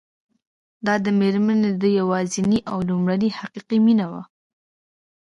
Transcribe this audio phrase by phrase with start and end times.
[0.85, 4.21] دا مېرمن د ده یوازېنۍ او لومړنۍ حقیقي مینه وه